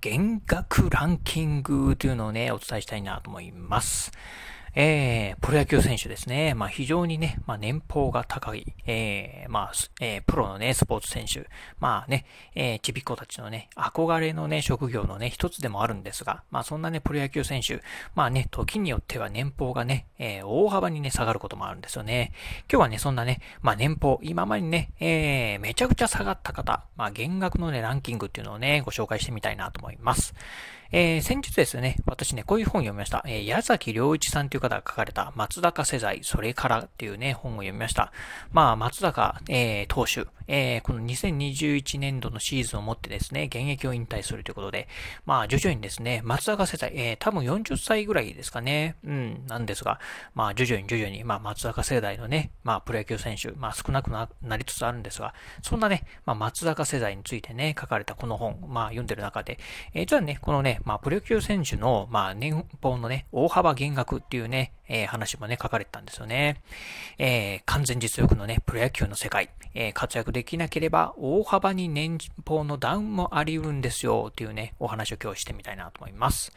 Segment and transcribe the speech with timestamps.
[0.00, 4.12] 減額ランキングというのをね、お伝えしたいなと思います。
[4.74, 6.54] えー、プロ野球選手ですね。
[6.54, 11.48] まあ非常にね、まあ年俸が高い、えー、まあ、えー、プロのね、スポーツ選手。
[11.80, 12.24] まあね、
[12.54, 17.82] えー、ちびっ子たちのね、憧れのね、職業のね、一つでもあるんですが、まあそんなね、プロ野球選手、
[18.14, 22.32] まあね、時によっては年俸がね、えー、大幅にね、下がることもあるんですよね。
[22.70, 30.34] 今日はね、そんなね、まあ年俸、今までにね、えー、めちゃくちゃ下がった方、まあ減額のね、ランキングっていうのをね、ご紹介してみたいなと思います。
[30.92, 33.22] えー、先日ですね、私ね、こういう本を読みました。
[33.24, 38.12] えー、矢崎良一さんという方が書かれた松坂世代、それからっていうね、本を読みました。
[38.50, 44.88] まあ、松坂、えー、投手、えー、この2021年度のシーズンをもってですね、現役を引退するということで、
[45.26, 50.00] まあ、徐々にですね、松坂世代、えー、多分40歳ぐらいですかね、うん、なんですが、
[50.34, 59.60] まあ、徐々に徐々に、まあ、松坂世代のね、まあ、プロ野球選手、まあ、少なくなりつつあるんですが、そんなね、まあ、松坂世代についてね、書かれたこの本、まあ、読んでる中で、
[59.94, 66.62] えー、実はね、このね、まあ、プロ野球選手の、まあ、年俸のね、大幅減額っていうね、えー、話もね、書かれてたんですよね。
[67.18, 76.52] えー、完全実力のね、プロ野球の世界、えー、活躍できなければ、大幅に年俸のダウンもあり得るんですよ、っていうね、お話を今日してみたいなと思います。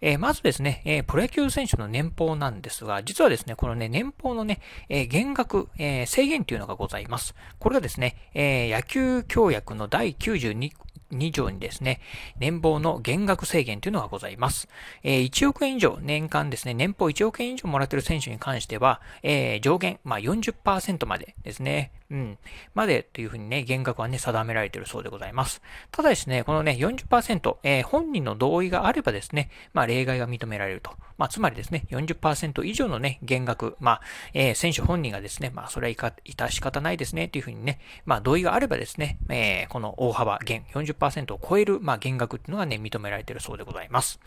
[0.00, 7.34] えー、まずですね、えー、プロ野球選手の年俸なんですが、実はですね、このね、年俸のね、えー、減額、え制限というのがございます。
[7.58, 10.72] これがですね、え野球協約の第92
[11.12, 12.00] 2条にですね、
[12.38, 14.68] 年俸の減額制限というのがございます。
[15.02, 22.38] えー、1億円以上、年間ですね、年俸1億円以上もらっている選手に関しては、えー、上限、まあ40%までですね、うん、
[22.74, 25.62] までというふうにね、減額はね、定められているそうでございます。
[25.90, 30.90] ただですね、このね、40%、えー、本人の同意があればですね、まあ例外が認められると。
[31.18, 34.00] まあつまりですね、40%以上のね、減額、まあ、
[34.34, 44.20] えー、選手本人がですね、まあそれはいか、いた仕方ないですね、というふうにね、まあ同意があればですね、えー、この大幅減、40% 40%を超える、まあ、減額っていうのがね、認められているそうでございます。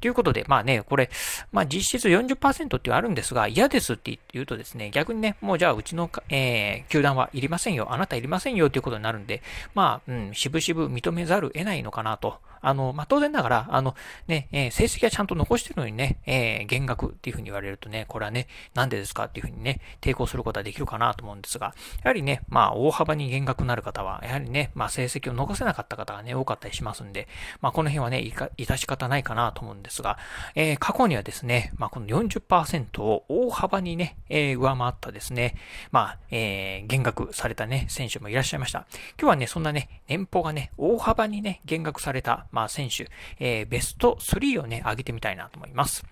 [0.00, 1.10] ということで、まあね、これ、
[1.50, 9.42] まあ実質40%ってあるんですが、嫌ですって言うとですね、逆にね、もうじゃあうちの、えー、球団はいりませんよ、あなたいりませんよということになるんで、
[9.74, 12.38] まあ、うん、しぶしぶ認めざるを得ないのかなと。
[12.62, 13.94] あの、まあ、当然ながら、あの、
[14.28, 27.28] ね、えー、成績はちゃんと残してるのにね、えー、減額っていうふうに言われるとね、これはね、なんでですかっていうふうにね、抵抗することはできるかなと思うんですが、やはりね、まあ、大幅に減額になる方は、やはりね、まあ、成績を残せなかった方がね、多かったりしますんで、
[27.60, 30.18] まあ、この辺はね、いか、致し方ないかなと思うんですが、
[30.54, 35.56] えー、過去にはですね、まあ、この40%を大幅にね、えー、上回ったですね、
[35.90, 38.86] まあ、えー、減額されたね、選手もいらっしゃいました。
[39.18, 46.04] 今日はね、そんなね、年俸がね、大幅にね、減額された、まあ、選手、えー、ベスト3をね、上げてみたいなと思います。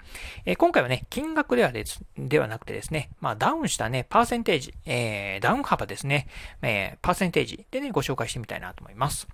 [0.44, 6.26] えー、今回はね、金額ではです、ではなくてですね、まあ、ダウンしたね、パーセンテージ、えー、ダウン幅ですね、
[6.62, 9.28] えー、パーセンテージでね、ご紹介してみたいなと思います。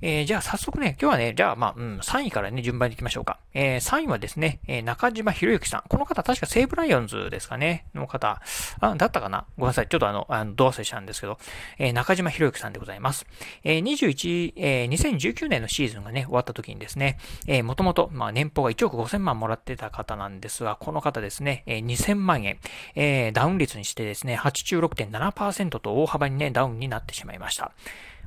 [0.00, 3.38] えー、じゃあ、早速ね、今日はね、じゃあ、まあ、うん、3位からね、順番に行きましょうか。
[3.52, 5.82] えー、3位はですね、えー、中島博之さん。
[5.88, 8.40] この方、確か西武ライオンズですかね、の方、
[8.80, 9.46] あ、だったかな？
[9.56, 9.88] ごめんなさい。
[9.88, 11.38] ちょっとあの、あの、ど忘れしたんですけど、
[11.78, 13.26] えー、中島博之さんでございます。
[13.62, 22.58] えー、21、えー、2019年のシーズンがね、終わった時にですね、えー、もともと、まあ、年俸が1億5000万もらってた方なんですが、この方ですね、えー、2000万円、
[22.94, 27.72] えー、ダウン率にしてですね、86.7%と大幅にね、ダウンになってしまいました。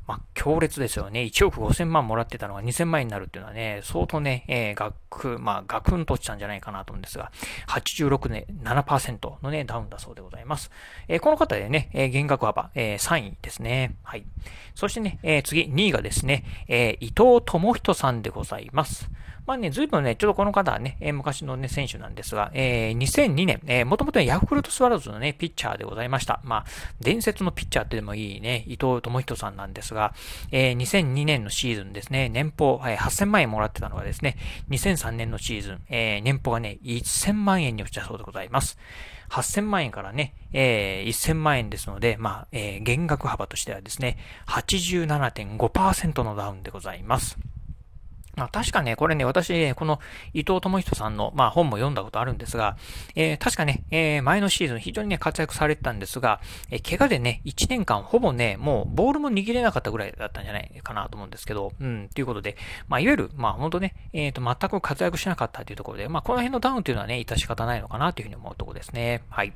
[0.08, 1.24] まあ、強烈ですよね。
[1.24, 7.30] 1億5000万もらってたのが2000万になるっていうのはね、相当ね、えー、額、まあ、ガクンと落ちたんじゃないかなと思うんですが、
[7.68, 10.72] 86ね、7%のね、ダウンだそうでございます。
[11.10, 13.98] えー、この方でね、えー、減額幅、えー、3位ですね。
[14.04, 14.26] はい。
[14.76, 19.12] そしてね、えー、次、2位がですね、えー、伊藤智人さんでございます。
[19.48, 26.42] まあね、ずいぶんね、ちょっとこの方はね、えー、昔のね、選手なんですが、えー、2002年、えー、もともとヤクルトスワローズのね、ピッチャーでございました。
[26.44, 26.66] まあ、
[27.00, 30.14] 伝説のピッチャーってでもいいね、伊藤智人さんなんですが、が
[30.52, 34.38] えー、2002年のシーズンですね、年俸、えー、8000万円もらってたのがですね、
[34.70, 38.78] 2003年のシーズン、えー、年俸がね、1000万円に落ちたそうでございます。
[39.30, 44.18] 8000万円からね、えー、1000万円ですので、まあ、えー、減額幅としてはですね、
[44.48, 47.38] 87.5%のダウンでございます。
[48.38, 50.00] まあ確かね、これね、私、この
[50.34, 52.78] 伊藤智人さんの、まあ本も読んだことあるんですが、
[53.16, 56.40] えー、確かね、えー、前のシーズン非常にね、活躍されてたんですが、
[56.70, 62.58] えー、怪我でね、1年間ほぼね、もうボールも握れなかったぐらいだったんじゃないかなと思うんですけど、うん、ということで、
[62.88, 69.24] まあいわゆる、まあ本当ね、えっ、と、全く活躍しなかったというところで、まあこの辺のダウンというのはね、致し方ないのかなというふうに思うところですね。
[69.30, 69.54] はい。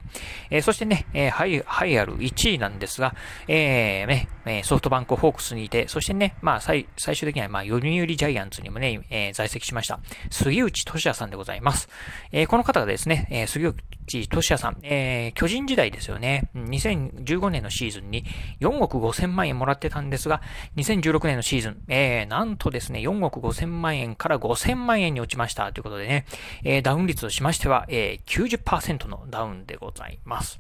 [0.50, 3.13] え、そしてね、えー、ハイ、ハイアル1位なんですが、
[3.48, 10.00] えー、ね、ソフトバンクホークスにいて、そしてね、まあ最、最終的には、まあ、読売ジャイアンツにもね、えー、在籍しました。
[10.29, 11.89] 杉内俊也さんでございます。
[12.31, 16.50] えー、この方がですね、えー、杉内俊也さん、え、巨人時代ですよね。
[16.56, 18.25] 2015年のシーズンに
[18.59, 20.41] 4億5千万円もらってたんですが、
[20.77, 26.25] 2016年のシーズン、え、なんとですね、4億5千万円から5千万円に落ちましたということでね、
[26.63, 30.59] え、ダウン率としましては、え、90%のダウンでございます。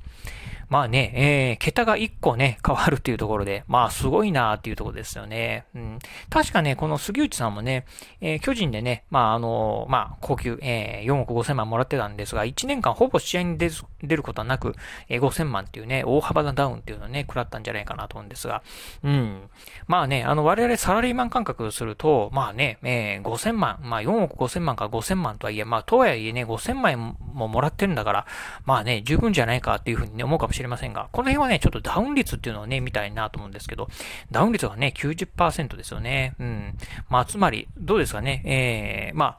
[0.71, 5.65] まあね、え、桁が1個ね、変わるっていうところで、まあすごいなーっていうところですよね。
[5.75, 5.99] うん。
[6.29, 7.85] 確かね、この杉内さんもね、
[8.21, 13.69] えー、巨人でね、まああのー、まあ高級、えー、4億5千万もらってたんですが、1年間ほぼ試合に出
[14.15, 14.75] ることはなく、
[15.09, 18.63] えー、5千万っていうね、大幅なダウンっていうのをね、食らったんじゃないかなと思うんですが、
[19.03, 19.49] うん。
[19.87, 28.25] まあね、あの、我々サラリーマン感覚すると、まあね、えー、5千万、まあ4億5千万から5千万とはいえ、まあとはいえね、5千万ももらってるんだから、
[28.65, 33.89] まあね、十分じゃないかっていうふうにね、思うかもしれないしれませんが、この辺はね、ちょっとダウン率っていうのをね、見たいなと思うんですけど、
[34.31, 36.35] ダウン率がね、90%ですよね。
[36.39, 36.77] うん。
[37.09, 39.37] まあ、つまり、どうですかね、えー、ま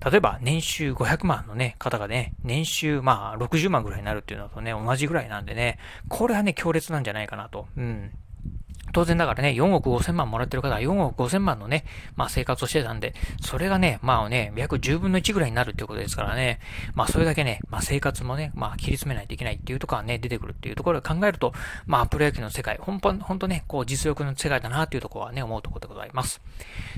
[0.00, 7.66] あ、例えば年収500万のね、方がね、年収まあ60万ぐらいになるっていうのとね、同じぐらいなんでね、これはね、強烈なんじゃないかなと。
[7.76, 8.10] うん。
[8.92, 11.84] 当然だからね、4億5千万もらってる方は4億5千万のね、
[12.16, 16.60] まあ生活をしてたんで、それがね、まあね、約10分の1ぐらいになるっていうことですからね、
[16.94, 21.52] まあそれだけね、まあ生活もね、まあ切り詰めないといけないっていうところはね、出てくるっていうところを考えると、
[21.86, 26.40] まあプロ野球の世界、ほんと、ほんとね、こう実力の世界だなっていうところはね、思うところでございます。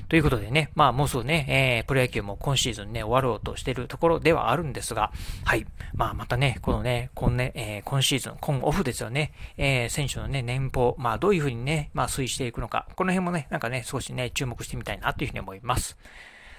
[0.09, 5.11] ということでね、まあもうすぐね、えー、プロ野球も今シーズンね、終わろうとしてるところではあるんですが、
[5.45, 5.65] はい。
[5.93, 15.97] まあまたね、このね、今ね、えー、今シーズン、今オフですよね、えー、選手のね、年俸、まあどういうふうにね、ねまあ推移していくのか、この辺もね、なんかね、少しね、注目してみたいなというふうに思います。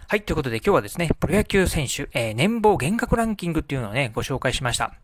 [0.09, 4.95] はい、ということで今日はですね、プロ野球選手、えー、年俸減額ランキングっていうのをね、ご紹介しました。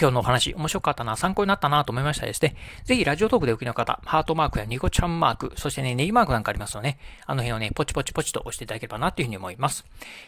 [0.00, 9.84] 今日のお話、面白かったな、参考になったなと思いましたですね、ぜひラジオトークでお聞きの方、ハートマークやニコちゃんマーク、そしてね、ネギマークなんかありますので、ね、あの辺をね、ポチポチポチと押していただければなというふうに思います。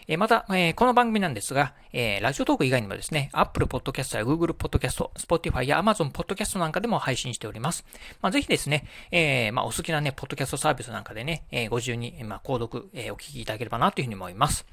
[0.07, 7.85] えー、また、えー、この番組なんですが、えー、ラジオトーク以外にもですね、Apple Podcast や Google Podcast、Spotify や Amazon Podcast なんかでも配信しております。
[8.23, 14.65] まあ、ぜひですね、え、まあ、お好きなね、ポッドキャストサービスなんかでね、え、ご自由に、まあ、購読、え、お聞きいただければなというふうに思います。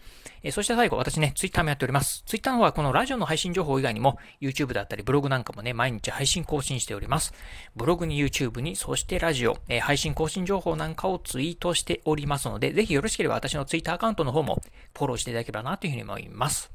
[0.43, 2.23] え、そして最後、私ね、Twitter もやっております。
[2.27, 7.33] Twitter の方はこのラジオの配信情報以外にも、YouTube だったりブログなんかもね、毎日配信更新しております。
[7.75, 14.61] ブログに YouTube に、そしてラジオ、えー、配信更新情報なんかをツイートしておりますので、ぜひよろしければ私の Twitter アカウントの方も
[14.95, 16.71] フォローしていただければなというふうに思います。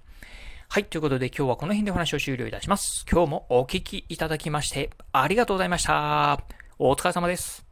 [0.69, 0.85] はい。
[0.85, 3.07] ということで今日はこの辺でお話を終了いたします。
[3.11, 6.43] 今日もお聞きいただきましてありがとうございました。
[6.79, 7.68] お疲れ様です。